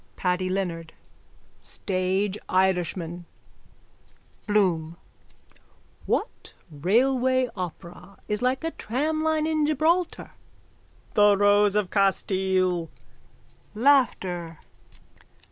[0.15, 0.93] PADDY LEONARD:
[1.59, 3.25] Stage Irishman!
[4.47, 4.97] BLOOM:
[6.07, 10.31] What railway opera is like a tramline in Gibraltar?
[11.13, 12.89] The Rows of Casteele.